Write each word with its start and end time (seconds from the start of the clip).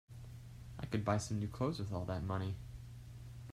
I 0.79 0.87
could 0.87 1.05
buy 1.05 1.17
some 1.19 1.37
new 1.37 1.47
clothes 1.47 1.77
with 1.77 1.93
all 1.93 2.05
that 2.05 2.23
money. 2.23 2.55